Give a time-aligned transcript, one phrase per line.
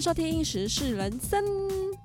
[0.00, 1.44] 收听《时事人生》。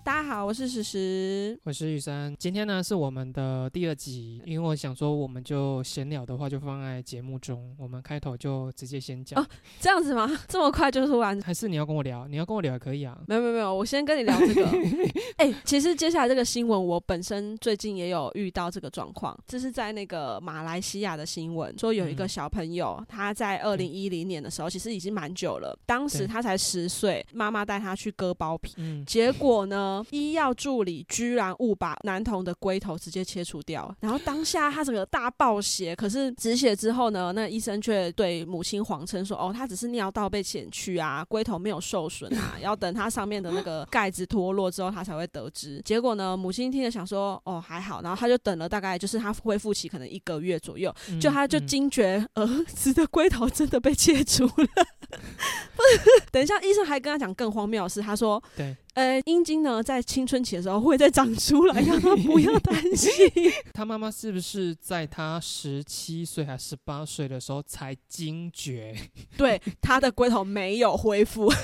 [0.05, 1.59] 大家好，我是石石。
[1.63, 9.47] 我是雨山，今天呢是我们的第二集，因为我想说，我们就闲聊的话就放在节目中，我们开头就直接先讲，哦
[9.79, 10.29] 这样子吗？
[10.47, 11.41] 这么快就突然？
[11.41, 12.27] 还是你要跟我聊？
[12.27, 13.17] 你要跟我聊也可以啊。
[13.25, 14.69] 没有没有没有，我先跟你聊这个。
[15.37, 28.75] 哎、其实接下来这个新闻，我本身最近也有遇到这个状况，这是在那个马来西亚的新闻，说有一个嗯小朋友，他在二零一零年的时候，其实已经蛮久了，当时他才十岁，妈妈带他去割包皮。
[28.77, 35.95] 嗯，结果呢，医药助理居然误把男童的龟头直接切除掉，然后当下他整个大爆血。
[35.95, 54.67] 可是止血之后呢，那医生却对母亲谎称说：“哦，他只是尿道被剪去啊，龟头没有受损啊，要等他上面的那个盖子脱落之后，他才会得知。”结果呢，母亲听了想说：“哦，还好。”然后他就等了大概就是他恢复期可能一个月左右，嗯就他就嗯惊觉儿子的龟头真的被切除了。
[56.31, 58.41] 等一下，医生还跟他讲更荒谬的事，他说。
[58.55, 63.11] 对，呃，阴茎呢，在青春期的时候会再长出来，让他不要担心。
[63.73, 68.95] 他妈妈是不是在他十七岁还十八岁的时候才惊觉？
[69.37, 71.51] 对，他的龟头没有恢复。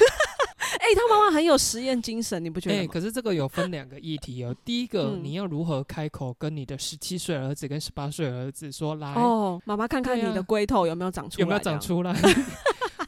[0.81, 2.89] 哎、他妈妈很有实验精神，你不觉哎、得吗？
[2.91, 4.55] 可是这个有分两个议题哦。
[4.65, 9.13] 第一个，嗯你要如何开口跟你的十七岁儿子跟十八岁儿子说来？
[9.13, 11.41] 哦，妈妈，看看你的龟头有没有长出来？
[11.41, 11.79] 有没有长？
[11.79, 12.13] 出来？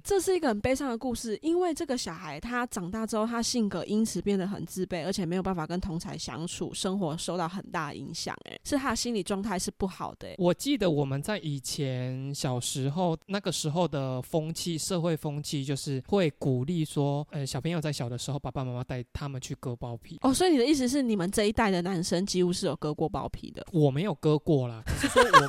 [0.04, 8.36] 这是一个很悲伤的故事，因为这个小孩他长大之后，他性格因此变得很自卑，而且没有办法跟同才相处，生活受到很大影响。
[8.50, 10.28] 哎，是他的心理状态是不好的。
[10.28, 20.18] 哎，我记得我们在以前小时候那个时候的风气，社会风气就是会鼓励说，呃，小朋友在小的时候，爸爸妈妈带他们去割包皮。
[20.22, 23.66] 哦，所以你的意思是，你们这一代的男生几乎是有割过包皮的？
[23.72, 25.30] 我没有割过啦，只是说我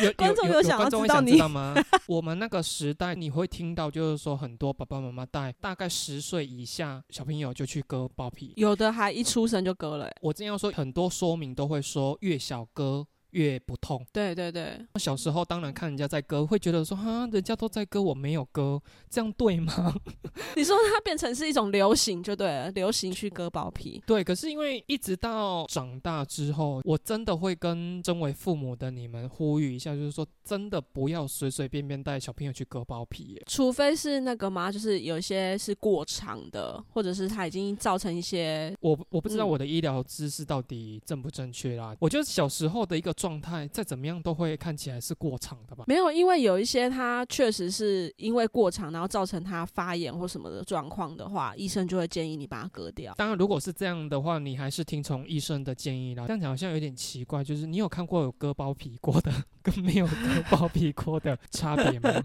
[0.00, 1.74] 有有观众有有想要知道你吗？
[2.06, 8.52] 我们那个时代，你会听到就是说很多爸爸妈妈带大概十岁以下小朋友就去割包皮。
[8.56, 10.06] 有的还一出生就割了。
[10.06, 14.04] 欸，我这样说，很多说明都会说越小割越不痛。
[14.12, 19.94] 对对对，小时候当然看人家在割，会觉得说哈，人家都在割，我没有割，这样对吗？
[20.56, 24.02] 你说它变成是一种流行就对了，流行去割包皮。
[24.06, 33.40] 对，可是因为一直到长大之后，我真的会跟身为父母的你们呼吁一下，就是说真的不要随随便便带小朋友去割包皮。
[33.46, 41.94] 除非是那个嘛，就是有一些是过长的，或者是它已经造成一些我我不知道嗯我的医疗知识到底正不正确啦。
[42.00, 45.84] 我觉得小时候的一个状态，再怎么样都会看起来是过长的吧。
[45.86, 53.12] 没有，因为有一些它确实是因为过长，然后造成它发炎或什么的状况的话，医生就会建议你把它割掉。
[53.18, 56.24] 当然，如果是这样的话，你还是听从医生的建议啦。
[56.26, 59.30] 这样讲好像有点奇怪，就是你有看过有割包皮过的
[59.62, 60.14] 跟没有割
[60.50, 62.24] 包皮过的差别吗？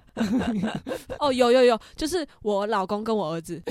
[1.19, 3.61] 哦，有有有，就是我老公跟我儿子，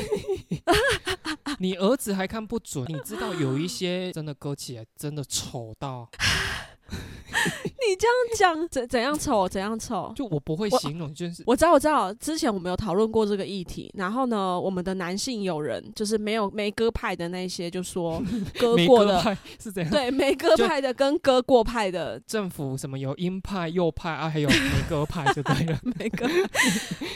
[1.58, 6.08] 你儿子还看不准，你知道有一些真的割起来真的丑到，
[7.64, 10.12] 你这样讲 怎怎样丑怎样丑？
[10.14, 13.90] 就我不会形容，就是我知道，我知道，之前我们有讨论过这个议题。
[13.94, 18.22] 然后呢，我们的男性友人，就是没有没割派的那些，就说
[18.58, 19.90] 割过的，派是怎样？
[19.90, 24.56] 对，没割派的跟割过派的政府什么有鹰派、右派啊，还有没
[24.88, 25.78] 割派就对了。
[25.98, 26.26] 没割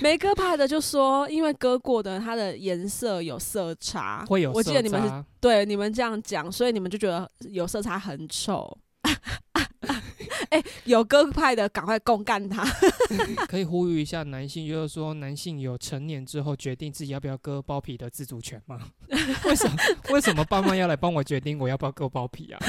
[0.00, 8.76] 没割派的就说，因为割过的它的颜色有色差，会有我记得你们是对你们这样讲，所以你们就觉得有色差很丑。
[10.50, 12.64] 哎、有割派的赶快公干他！
[13.48, 18.80] 可以呼吁一下男性，就是说男性有成年之后决定自己要不要割包皮的自主权吗？
[19.44, 19.76] 为什么
[20.10, 22.60] 为什么爸妈要来帮我决定我要不要割包皮啊？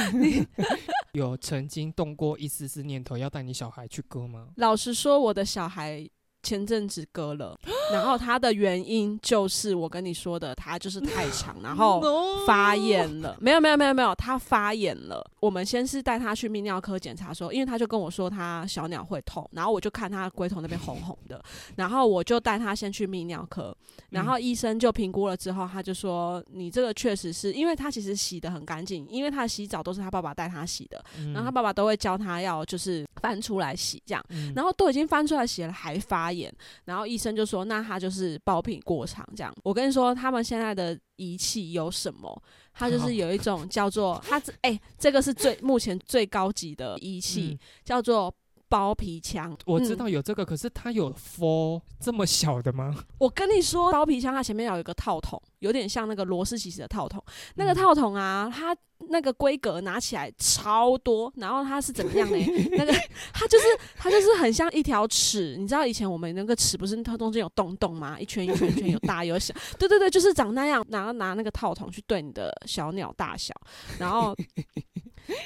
[1.14, 4.50] 有曾经动过一丝丝念头要带你小孩去割吗？
[4.58, 6.08] 老实说，我的小孩
[6.42, 7.58] 前阵子割了，
[7.92, 12.02] 然后他的原因就是我跟你说的，他就是太长， 然后
[12.46, 13.38] 发炎了。
[13.40, 15.26] 没有没有没有没有，他发炎了。
[15.40, 21.42] 我们先是带他去泌尿科检查说，因为他就跟我说他小鸟会痛，然后我就看他龟头那边红红的，
[21.76, 23.76] 然后我就带他先去泌尿科，
[24.10, 34.24] 然后医生就评估了之后，他就说你这个确实是因为他其实洗的很干净，因为他洗澡都是他爸爸带他洗的，嗯然后他爸爸都会教他要就是翻出来洗这样。
[34.30, 36.54] 嗯然后都已经翻出来洗了还发炎，
[36.86, 39.54] 然后医生就说那他就是包皮过长这样。
[39.64, 42.42] 我跟你说，他们现在的仪器有什么？
[42.72, 48.34] 它就是有一种叫做它这哎、这个是最目前最高级的仪器，嗯叫做
[48.70, 49.56] 包皮枪。
[49.66, 52.96] 我知道有这个，可是它有 for 这么小的吗？
[53.18, 57.24] 我跟你说，包皮枪它前面有一个套筒，有点像那个螺丝起子的套筒。
[57.56, 58.76] 那个套筒啊，它
[59.10, 62.38] 那个规格拿起来超多，然后它是怎么样呢？
[62.78, 62.94] 那个
[63.34, 63.66] 它就是
[63.98, 68.20] 它就是很像一条尺，你知道以前我们那个尺不是它中间有洞洞吗？
[68.20, 70.86] 一圈一圈一圈有大有小， 对对对，就是长那样。
[70.90, 73.54] 然后拿那个套筒去对你的小鸟大小，
[73.98, 74.36] 然后。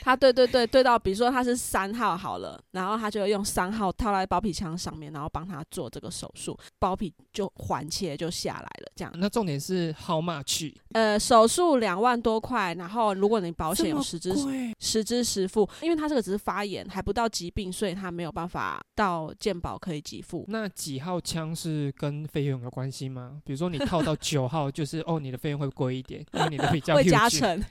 [0.02, 8.92] 他对对对对到，比如说他是三号好了，然后他就用三号套在包皮腔上面，然后帮他做这个手术，包皮就环切就下来了。
[8.96, 10.74] 这样，那重点是 how much？
[10.94, 14.34] 呃，手术两万多块，然后如果你保险有实支
[14.80, 20.46] 实支实付，因为他这个只是发炎，还不到疾病，所以他没有办法到健保可以给付。
[20.48, 23.42] 那几号枪是跟费用有关系吗？
[23.44, 27.64] 比如说你套到九号，就是哦，你的费用会贵一点，因为你的比较会加成。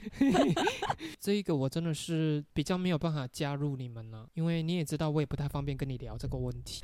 [1.19, 2.02] 这一个我真的是。
[2.03, 6.81] 是比较没有办法加入你们呢，因为你也知道，我也不太方便跟你聊这个问题。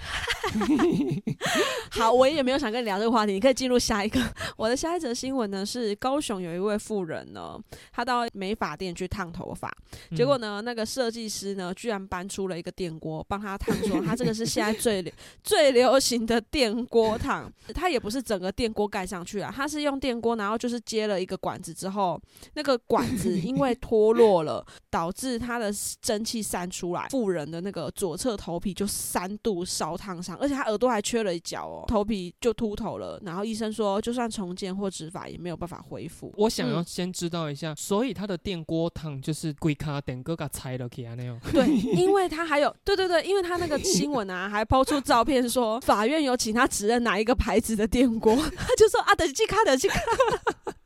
[1.91, 4.21] 好，我也没有想跟你聊这个话题，你可以进入下一个。
[4.55, 7.59] 我的下一则新闻呢是高雄有一位妇人呢，
[7.91, 9.69] 她到美发店去烫头发，
[10.15, 15.13] 结果呢，那个设计师呢居然搬出了一个电锅帮她烫，说他这个是现在最
[15.43, 17.51] 最流行的电锅烫。
[17.75, 22.19] 他也不是整个电锅盖上去啊，他是用电锅，然后就是接了一个管子之后，
[22.53, 25.71] 那个管子因为脱落了，导致他的
[26.01, 30.35] 蒸汽散出来，妇人的那个左侧头皮就三度烧烫伤。
[30.37, 33.19] 而且他耳朵还缺了一角哦，头皮就秃头了。
[33.23, 36.33] 然后医生说，就算重建或植发也没有办法恢复。
[36.37, 41.39] 我想要先知道一下，所以他的电锅烫就是龟卡电哥给拆了起来那样。
[41.51, 49.99] 对，因为他还有，对对对，因为他那个新闻啊，还抛出照片说，法院有请他指认哪一个牌子的电锅， 他就说啊，等去卡，等去卡。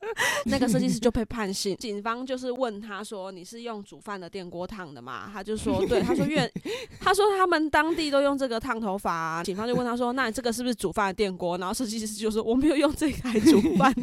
[0.46, 6.50] 那个设计师就被判刑，警方就是问他说：“你是用煮饭的电锅烫的吗？”他就说：“对。”他说：“愿，
[7.00, 13.94] 他说他们当地都用这个烫头发。”警方就问他说：“那你这个是不是煮饭的电锅？”然后设计师就说：“我没有用这台煮饭。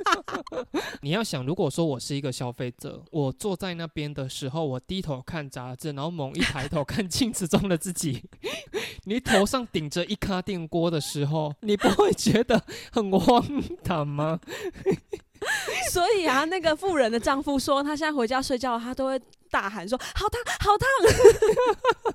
[1.02, 8.22] ”你要想，如果说我是一个消费者，我坐在那边的时候，我低头看杂志，然后猛一抬头看镜子中的自己，
[9.04, 12.62] 你头上顶着一咖电锅的时候，你不会觉得
[12.92, 13.44] 很荒
[13.82, 14.40] 唐吗？
[15.90, 20.88] 所以啊，那个富人的丈夫说，他现在回家睡觉，他都会大喊说：“好烫，好烫！”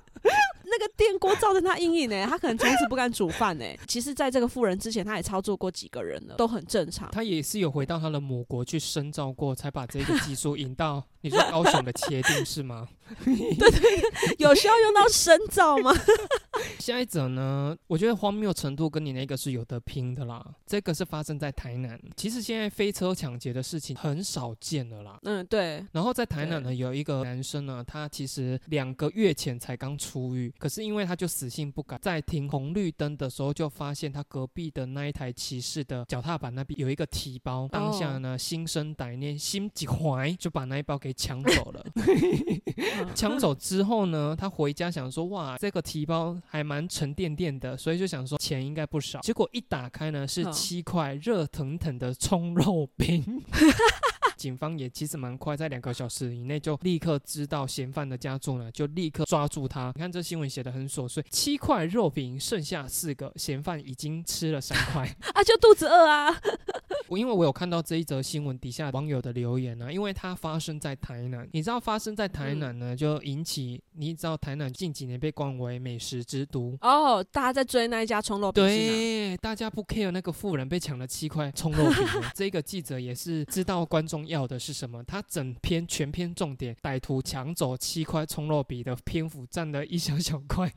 [0.66, 3.64] 那个电锅造成他阴影呢，他可能从此不敢煮饭呢。
[3.86, 7.10] 其实，在这个富人之前，他也操作过几个人了，都很正常。
[7.12, 12.88] 他也是有回到他的母国去深造过，才把这个技术引到你说高雄的切定是吗？
[13.22, 14.02] 对对，
[14.38, 15.94] 有需要用到深造吗？
[16.80, 17.76] 下一者呢？
[17.86, 20.42] 我觉得荒谬程度跟你那个是有得拼的啦。
[20.66, 25.18] 这个是发生在台南，其实现在飞车抢劫的事情很少见的啦。
[25.24, 25.84] 嗯，对。
[25.92, 41.84] 然后在台南呢，有一个男生呢，他其实两个月前才刚出狱，可是因为他就死性不改，在停红绿灯的时候就发现他隔壁的那一台骑士的脚踏板那边有一个提包，当下呢心生歹念，心急怀就把那一包给抢走了。
[43.14, 46.36] 抢走之后呢，他回家想说，哇，这个提包。
[46.46, 49.20] 还蛮沉甸甸的，所以就想说钱应该不少。
[49.20, 53.42] 结果一打开呢，是七块热腾腾的葱肉饼。
[54.44, 59.90] 警方也其实蛮快，在两个小时以内就立刻知道嫌犯的家住呢，就立刻抓住他。
[59.94, 66.38] 你看这新闻写的很琐碎，七块肉饼剩下四个，嫌犯已经吃了三块啊，就肚子饿啊。
[67.08, 90.68] 我因为我有看到这一则新闻底下网友的留言呢，因为它发生在台南，你知道发生在台南呢，就引起你知道台南近几年被冠为美食之都哦，大家在追那一家葱肉饼，对，大家不 care 那个富人被抢了七块葱肉饼， 这个记者也是知道观众要的是什么，他整篇全篇重点歹徒抢走七块葱肉饼的篇幅占了一小小块，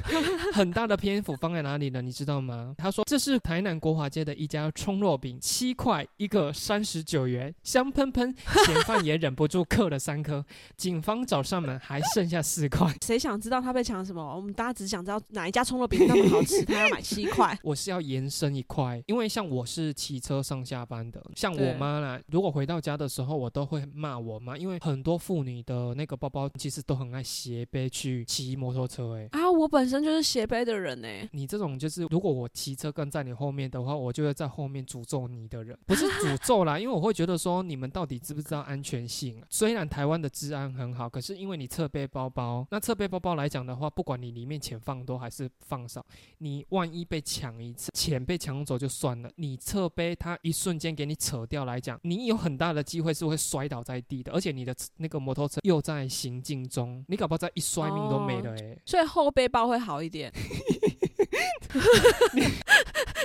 [0.52, 2.02] 很大的篇幅放在哪里呢？
[2.02, 2.74] 你知道吗？
[2.76, 5.78] 他说这是台南国华街的一家葱肉饼七。
[5.78, 8.34] 块一个三十九元，香喷喷，
[8.66, 10.44] 嫌犯也忍不住嗑了三颗。
[10.76, 12.92] 警方找上门，还剩下四块。
[13.06, 14.20] 谁想知道他被抢什么？
[14.34, 17.56] 我们大家只想知道哪一家葱肉饼那么好吃，他要买七块。
[17.62, 29.16] 我是要延伸一块，因为像我是骑车上下班的，像我妈啦，如果回到家的时候，我都会骂我妈，因为很多妇女的那个包包其实都很爱斜背去骑摩托车。
[29.16, 31.28] 哎啊，我本身就是斜背的人哎。
[31.32, 35.78] 你这种就是，如果我骑车跟在你后面的话，我就会在后面诅咒你的人。
[35.86, 39.40] 不是诅咒啦， 因为我会觉得说你们到底知不知道安全性？
[39.48, 46.04] 虽然台湾的治安很好，可是因为你侧背包包，那侧背包包来讲的话，不管你里面钱放多还是放少，
[46.38, 58.78] 你万一被抢一次，钱被抢走就算了，你侧背它一瞬间给你扯掉来讲，你有很大的的机会是会摔倒在地的，而且你的那个摩托车又在行进中，你搞不好在一摔命都没了哎。
[58.86, 60.32] 所以后背包会好一点。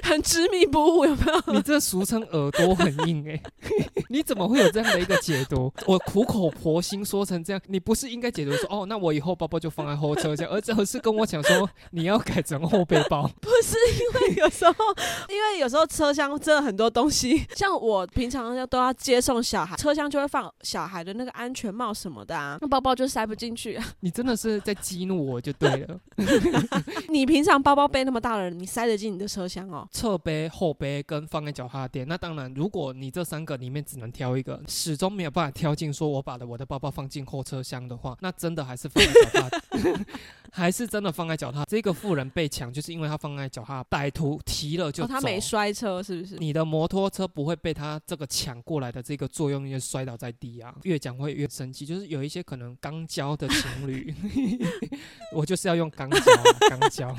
[0.03, 1.53] 很执迷不悟，有没有？
[1.55, 3.41] 你这俗称耳朵很硬哎，
[4.09, 5.73] 你怎么会有这样的一个解读？
[5.87, 13.27] 我苦口婆心说成这样，你不是应该解读说哦，那我以后包包就放在后车厢，而这是跟我讲说你要改成后背包？
[13.41, 14.73] 不是因为有时候，
[15.29, 23.75] 因为有时候车厢真的很多东西，像我平常要都要接送小孩，车厢就会放小孩的那个安全帽什么的啊，那包包就塞不进去。
[23.75, 25.99] 啊你真的是在激怒我就对了。
[27.09, 29.87] 你平常包包背那么大的人，你塞得进你的车厢哦？
[29.93, 40.05] 侧背、后背跟放在脚踏垫，那当然，如果你这三个里面只能挑一个，始终没有办法挑进，说我把的我的包包放进后车厢的话，那真的还是放在脚踏，
[40.51, 41.63] 还是真的放在脚踏。
[41.65, 45.07] 这个富人被抢，就是因为他放在脚踏，歹徒提了就走。
[45.07, 46.35] 他没摔车是不是？
[46.37, 50.73] 你的摩托车不会被他这个抢过来的这个作用，就摔倒在地啊。
[50.83, 54.11] 越讲会越生气，就是有一些可能刚交的情侣，
[55.33, 56.19] 我就是要用刚交，
[56.69, 57.15] 刚交。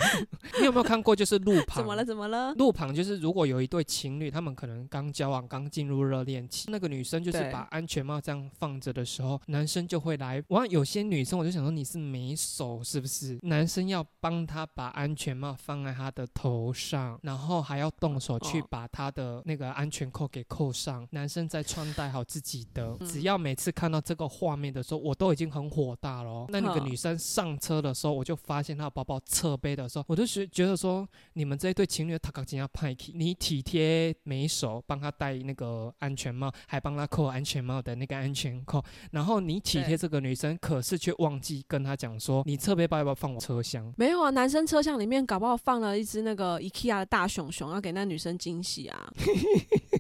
[0.59, 1.15] 你有没有看过？
[1.15, 2.05] 就是路 旁怎么了？
[2.05, 2.53] 怎么了？
[2.55, 10.43] 路旁就是如果有一对情侣，他们可能刚交往，刚进入热恋期，那个女生就是把安全帽这样放着的时候，男生就会来。
[10.49, 13.39] 哇，有些女生我就想说你是没手是不是？
[13.43, 21.07] 男生要帮她把安全帽放在她的头上，然后还要动手去把她的那个安全扣给扣上。
[21.11, 22.97] 男生再穿戴好自己的。
[23.07, 26.47] 只要每次看到这个画面的时候，我都已经很火大了。
[26.49, 32.97] 那那个女生上车的时候，我就发现她的包包侧背的时候，我就觉觉得说，你们这一对情侣他搞怎样派？
[33.15, 38.81] 你体贴没手，帮他戴那个安全帽，还帮他扣安全帽的那个安全扣，
[39.11, 43.93] 然后你体贴这个女生，可是却忘记跟她讲说，你侧背包要不要放我车厢？
[43.97, 49.13] 没有啊，男生车厢里面搞不好放了一只那个 IKEA 的大熊熊，要给那女生惊喜啊。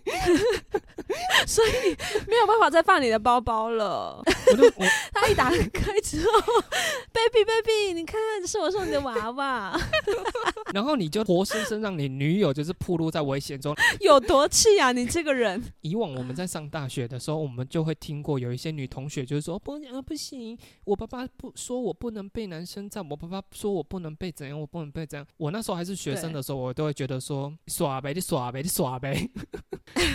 [1.46, 1.70] 所以
[2.26, 4.22] 没有办法再放你的包包了。
[5.12, 6.30] 他一打开之后
[7.12, 9.78] ，baby baby，你看，是我送你的娃娃。
[10.74, 14.92] 然后你就活生生让你女友就是暴露在危险中，有多气啊！
[14.92, 15.62] 你这个人。
[15.80, 25.26] 以往我们在上大学的时候，我们就会听过有一些女同学就是说不啊不行，我爸爸不说我不能被男生占，我爸爸说我不能被怎样，我不能被怎样。
[25.36, 29.30] 我那时候还是学生的时候，我都会觉得说耍呗，你耍呗，你耍呗。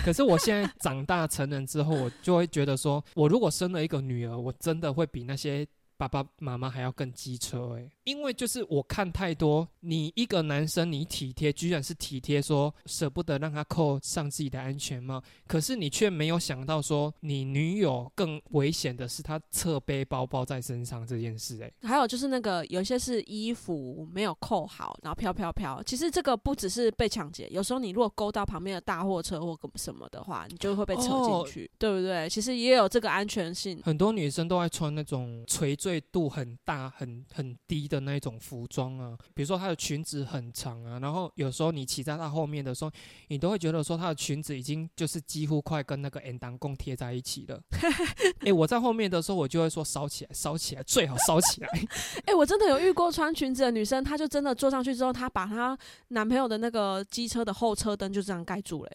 [0.04, 5.68] 可是我现在长大成人之后，我就会觉得说，我如果生了一个女儿，我真的会比那些。
[6.00, 21.70] 爸爸妈妈还要更机车哎，因为就是我看太多，你一个男生你体贴，居然是体贴说舍不得让他扣上自己的安全帽，可是你却没有想到说你女友更危险的是她侧背包包在身上这件事哎。
[21.82, 25.84] 还有就是那个有些是衣服没有扣好，然后飘飘飘。
[25.84, 32.30] 其实这个不只是被抢劫，有时候你如果勾到旁边的大货车或什么的话，你就会被扯进去，对不对？
[32.30, 33.82] 其实也有这个安全性。
[33.84, 35.89] 很多女生都爱穿那种垂坠。
[35.90, 42.92] 锐度很大、很很低的那种服装啊，比如说她的裙子很长啊，然后有时候你骑在她后面的时候，
[43.30, 47.60] 你都会觉得说她的裙子已经就是几乎快跟那个 N 档共贴在一起了。
[48.46, 51.68] 哎，我在后面的时候，我就会说烧起来，烧起来，最好烧起来。
[52.26, 55.78] 哎，我真的有遇过穿裙子的女生，她就真的坐上去之后，她把她
[56.10, 58.92] 男朋友的那个机车的后车灯就这样盖住了，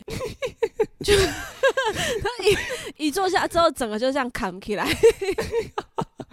[1.05, 2.29] 就她
[2.97, 4.87] 一一坐下之后，整个就这样扛起来。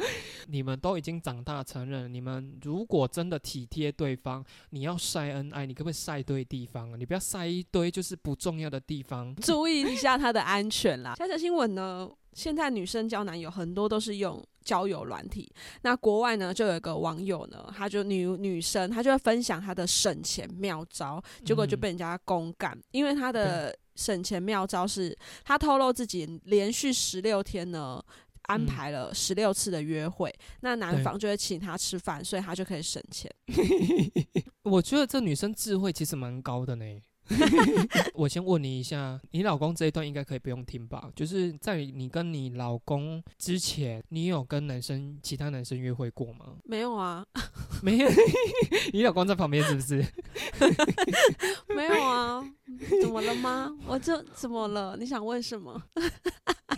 [0.48, 6.96] 你们都已经长大成人，你们如果真的体贴对方，你要晒恩爱，你可不可以晒对地方啊？
[6.98, 11.16] 你不要晒一堆就是不重要的地方，注意一下他的安全啦。
[11.16, 15.52] 下则新闻呢，现在女生交男友很多都是用交友软体，
[15.84, 28.04] 那国外呢就有一个网友呢，他就女女生，她就会分享她的省钱妙招，结果就被人家公干，因为她的省钱妙招是她透露自己连续十六天呢。
[28.44, 33.30] 安排了十六次的约会，那男方就会请她吃饭，所以她就可以省钱。
[34.64, 36.86] 我觉得这女生智慧其实蛮高的呢。
[38.14, 41.10] 我先问你一下，你老公这一段应该可以不用听吧？
[41.16, 46.56] 就是在你跟你老公之前，你有跟男生、其他男生约会过吗？
[46.64, 47.26] 没有啊，
[47.82, 48.10] 没有。
[48.92, 50.06] 你老公在旁边是不是？
[51.76, 52.44] 没有啊，
[53.02, 53.72] 怎么了吗？
[53.88, 54.98] 我这怎么了？
[54.98, 55.82] 你想问什么？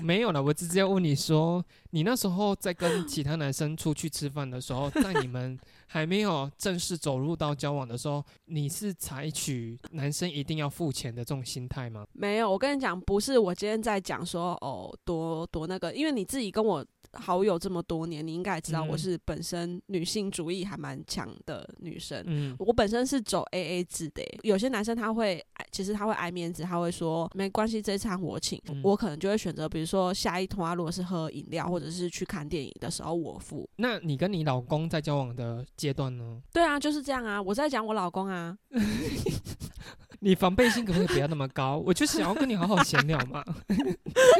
[0.02, 5.58] 没有了，我直接问你说，你那时候在跟其他男生出去吃饭的时候，在你们
[5.88, 12.06] 还没有正式走入到交往的时候，你是采取男生一定要付钱的这种心态吗？
[12.14, 16.86] 没有，我跟你讲，不是我今天在讲说哦，多多那个，因为你自己跟我。
[17.16, 22.24] 好友这么多年，你应该也知道我是本身女性主义还蛮强的女生。
[22.26, 24.24] 嗯，我本身是走 A A 制的。
[24.42, 25.40] 有些男生他会，
[25.72, 28.60] 其实他会爱面子，他会说没关系，这餐我请。
[28.84, 33.70] 我可能就会选择，比如说下一通啊，如果是喝饮料或者是去看电影的时候我付。
[33.76, 36.42] 那你跟你老公在交往的阶段呢？
[36.52, 37.42] 对啊，就是这样啊。
[37.42, 38.58] 我在讲我老公啊。
[40.20, 41.78] 你防备心可不可以不要那么高？
[41.80, 43.44] 我就想要跟你好好闲聊嘛。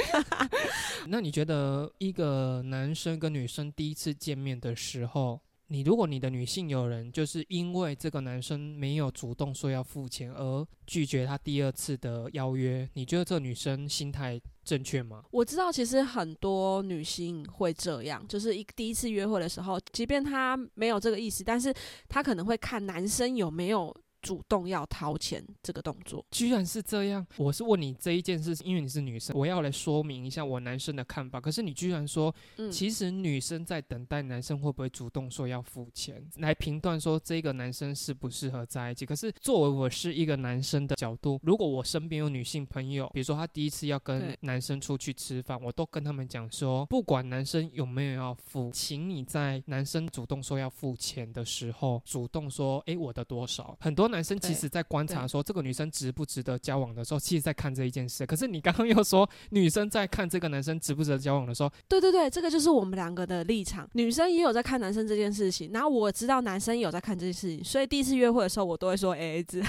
[1.08, 15.24] 那你觉得一个男生跟女生第一次见面的时候，你如果你的女性友人就是因为这个男生没有主动说要付钱而拒绝他第二次的邀约，你觉得这女生心态正确吗？
[15.32, 21.74] 我知道其实很多女性会这样，就是一第一次约会的时候，即便她没有这个意思，但是
[22.08, 23.96] 她可能会看男生有没有。
[24.24, 27.28] 主动要掏钱这个动作，居然是这样。
[27.36, 31.42] 我是问你这一件事，因为你是女生，我要来说明一下我男生的看法。
[31.42, 32.34] 可是你居然说，
[32.72, 39.06] 其实女生在等待男生会不会主动说要付钱，来评断说这个男生适不适合在一起。
[39.06, 54.13] 可是作为我是一个男生的角度，如果我身边有女性朋友，比如说她第一次要跟男生出去吃饭，我都跟他们讲说，不管男生有没有要付，请你在男生主动说要付钱的时候，主动说，哎，我的多少，很多。
[54.14, 58.26] 男生其实，在观察说这个女生值不值得交往的时候，其实在看这一件事。
[58.26, 63.90] 可是你刚刚又说，女生在看这个男生值不值得交往的时候，对对对，这个就是我们两个的立场。
[63.94, 69.64] 女生也有在看男生这件事情，然后我知道男生有在看这件事情，所以第一次约会的时候，我都会说 A A 制。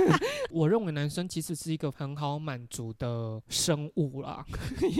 [0.50, 4.44] 我认为男生其实是一个很好满足的生物啦。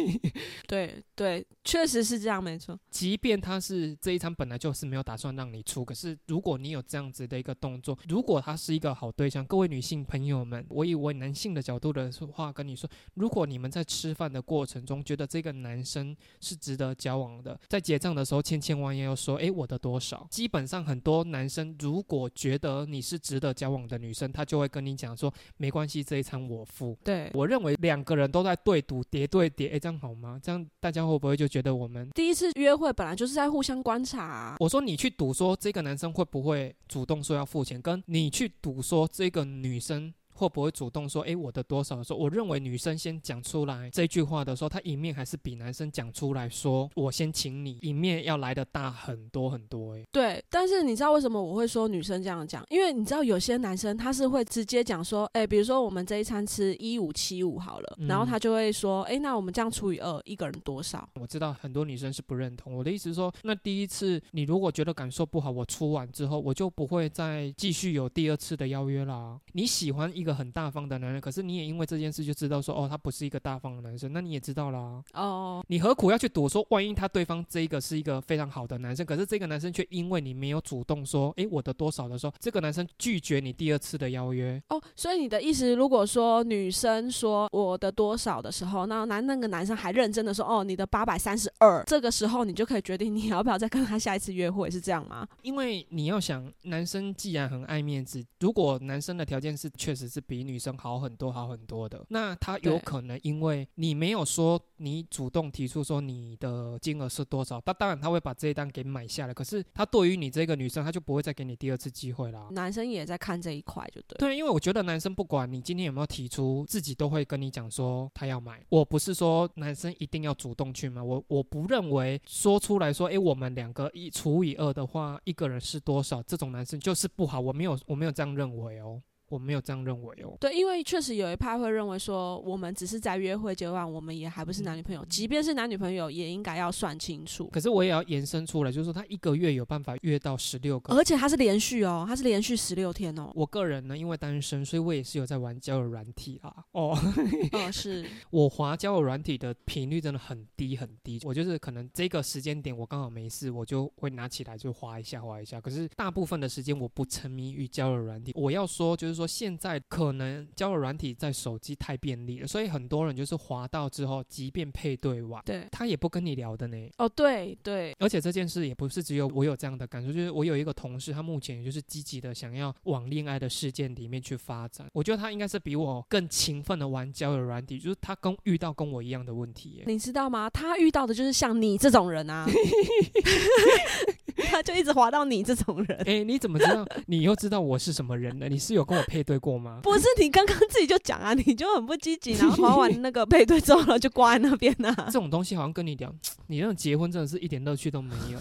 [0.67, 2.79] 对对，确实是这样，没错。
[2.91, 8.86] 即便他是这一场本来就是没有打算让你出，可是如果你有这样子的一个动作，如果他是一个。
[8.87, 20.27] 个好对象，各位女性朋友们，我以我男性的角度的话跟你说，如果你们在吃饭的过程中觉得这个男生是值得交往的，在结账的时候千千万要说，诶，我的多少？
[20.31, 26.97] 基本上很多男生如果觉得你是值得交往的女生，他就会跟你讲说，没关系，这一餐我付。
[27.03, 30.39] 对我认为两个人都在对赌，叠对叠，哎，这样好吗？
[30.41, 34.57] 这样大家会不会就觉得我们第一次约会本来就是在互相观察？
[34.61, 38.76] 我说你去赌说这个男生会不会主动说要付钱，跟你去赌。
[38.77, 40.13] 我说这个女生。
[40.37, 41.97] 会不会主动说，哎，我的多少？
[41.97, 49.95] 的时候我认为女生先讲出来这句话的时候，她一面还是比男生讲出来说我先请你，一面要来的大很多很多。
[49.97, 50.45] 哎，对。
[50.51, 52.63] 但是你知道为什么我会说女生这样讲？
[52.69, 61.09] 因为你知道有些男生他是会直接讲说，哎，比如说我们这一餐吃一五七五好了，然后他就会说，哎，那我们这样除以二，一个人多少？
[61.19, 69.41] 我知道很多女生是不认同我的意思，是说那第一次你如果觉得感受不好，我出完之后我就不会再继续有第二次的邀约啦。
[69.53, 70.26] 你喜欢一。
[70.27, 75.01] 一个很大方的男人，可是你也因为这件事就知道说，哦，他不是一个大方的男生，那你也知道啦。
[75.15, 84.61] 哦，你何苦要去躲说，万一他对方这一个是一个非常好的男生，可是这个男生却因为你没有主动说，哎，我的多少的时候，这个男生拒绝你第二次的邀约。
[84.71, 95.25] 哦，所以你的意思，如果说女生说我的多少的时候，那男那个男生还认真的说，哦，你的八百三十二，这个时候你就可以决定你要不要再跟他下一次约会，是这样吗？
[95.43, 100.27] 因为你要想，男生既然很爱面子，如果男生的条件是确实是。
[100.27, 102.05] 比女生好很多，好很多的。
[102.09, 109.33] 那他有可能因为你没有说，你主动提出说你的金额是多少，他当然他会把这一单给买下来。
[109.33, 112.49] 可是他对于你这个女生，他就不会再给你第二次机会啦。
[112.51, 114.19] 男生也在看这一块，就对。
[114.19, 118.61] 对，因为我觉得男生不管你今天有没有提出，自己都会跟你讲说他要买。
[118.69, 127.39] 我不是说男生一定要主动去买，我我不认为说出来说，哎，我们两个一除以二的话，一个人是多少，这种男生就是不好。
[127.39, 129.01] 我没有我没有这样认为哦。
[129.29, 130.37] 我没有这样认为哦。
[130.41, 135.05] 对，因为确实有一派会认为说，我们只是在约会阶段，我们也还不是男女朋友。
[135.07, 137.49] 即便是男女朋友，也应该要算清楚。
[137.49, 143.31] 可是我也要延伸出来，就是说他一个月有办法约到十六个，而且他是连续哦，他是连续十六天哦。
[143.35, 146.55] 我个人呢，因为单身，所以我也是有在玩交友软体啦。
[146.73, 146.97] 哦，
[147.53, 151.21] 哦，是我滑交友软体的频率真的很低很低。
[151.25, 155.61] 我就是可能这个时间点我刚好没事，我就会拿起来就滑一下滑一下。
[155.61, 158.33] 可是大部分的时间我不沉迷于交友软体。
[158.37, 159.83] 我要说就是说现在。
[159.89, 166.77] 可能交友软体在手机太便利了，所以很多人就是滑到之后，即便配对完，对他也不跟你聊的呢。
[166.99, 174.87] 哦，对对，而且这件事也不是只有我有这样的感受，就是我有一个同事，他目前也就是积极的想要往恋爱的事件里面去发展。
[174.93, 179.83] 我觉得他应该是比我更勤奋的玩交友软体，就是他跟遇到跟我一样的问题。
[179.87, 180.51] 你知道吗？
[180.51, 182.47] 他遇到的就是像你这种人啊。
[184.51, 185.99] 他就一直滑到你这种人。
[186.07, 186.87] 哎，你怎么知道？
[187.07, 188.49] 你又知道我是什么人呢？
[188.49, 189.81] 你是有跟我配对过吗？
[189.85, 194.95] 不是，你刚刚自己就讲啊，你就很不积极，然后滑完 那个配对之后就挂在那边啊。
[195.07, 196.15] 这种东西好像跟你讲，
[196.49, 198.39] 你那种结婚真的是一点乐趣都没有。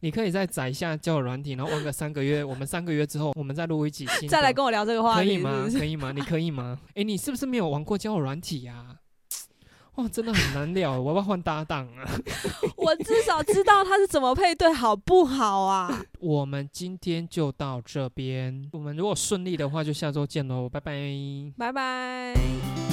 [0.00, 2.42] 你可以再载一下交友软体，然后玩个三个月。
[2.42, 4.28] 我们三个月之后，我们再录一集新。
[4.28, 5.68] 再来跟我聊这个话题，可以吗？
[5.78, 6.12] 可以吗？
[6.12, 6.78] 你可以吗？
[6.94, 8.96] 哎，你是不是没有玩过交友软体呀？
[9.98, 12.06] 哇，真的很难聊， 我要换搭档啊！
[12.76, 16.02] 我至少知道他是怎么配对，好不好啊？
[16.20, 20.92] 我们今天就到这边，我们如果顺利的话，就下周见喽，拜拜，
[21.58, 22.87] 拜拜。